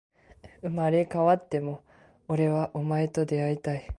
[0.61, 1.83] 生まれ変わっても、
[2.27, 3.87] 俺はお前と出会いたい